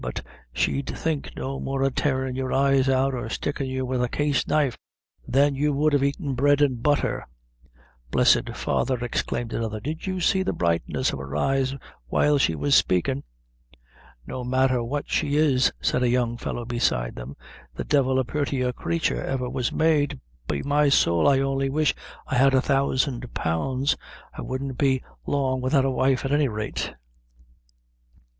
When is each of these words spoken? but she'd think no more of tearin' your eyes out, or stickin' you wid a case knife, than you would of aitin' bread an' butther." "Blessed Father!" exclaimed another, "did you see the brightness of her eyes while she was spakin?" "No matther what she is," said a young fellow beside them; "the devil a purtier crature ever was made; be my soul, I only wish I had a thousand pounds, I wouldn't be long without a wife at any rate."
but 0.03 0.23
she'd 0.51 0.89
think 0.97 1.29
no 1.35 1.59
more 1.59 1.83
of 1.83 1.93
tearin' 1.93 2.35
your 2.35 2.51
eyes 2.51 2.89
out, 2.89 3.13
or 3.13 3.29
stickin' 3.29 3.67
you 3.67 3.85
wid 3.85 4.01
a 4.01 4.07
case 4.09 4.47
knife, 4.47 4.75
than 5.27 5.53
you 5.53 5.71
would 5.71 5.93
of 5.93 6.01
aitin' 6.01 6.33
bread 6.33 6.59
an' 6.59 6.73
butther." 6.73 7.27
"Blessed 8.09 8.49
Father!" 8.55 8.97
exclaimed 9.05 9.53
another, 9.53 9.79
"did 9.79 10.07
you 10.07 10.19
see 10.19 10.41
the 10.41 10.53
brightness 10.53 11.13
of 11.13 11.19
her 11.19 11.35
eyes 11.35 11.75
while 12.07 12.39
she 12.39 12.55
was 12.55 12.73
spakin?" 12.73 13.21
"No 14.25 14.43
matther 14.43 14.83
what 14.83 15.07
she 15.07 15.35
is," 15.35 15.71
said 15.79 16.01
a 16.01 16.09
young 16.09 16.35
fellow 16.35 16.65
beside 16.65 17.13
them; 17.13 17.35
"the 17.75 17.83
devil 17.83 18.17
a 18.17 18.23
purtier 18.23 18.73
crature 18.73 19.21
ever 19.23 19.47
was 19.47 19.71
made; 19.71 20.19
be 20.47 20.63
my 20.63 20.89
soul, 20.89 21.27
I 21.27 21.41
only 21.41 21.69
wish 21.69 21.93
I 22.25 22.37
had 22.37 22.55
a 22.55 22.59
thousand 22.63 23.31
pounds, 23.35 23.95
I 24.35 24.41
wouldn't 24.41 24.79
be 24.79 25.03
long 25.27 25.61
without 25.61 25.85
a 25.85 25.91
wife 25.91 26.25
at 26.25 26.31
any 26.31 26.47
rate." 26.47 26.91